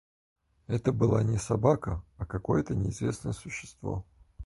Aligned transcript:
Это 0.65 0.91
была 0.93 1.21
не 1.21 1.37
собака, 1.37 2.03
а 2.17 2.25
какое-то 2.25 2.73
неизвестное 2.73 3.33
существо. 3.33 4.03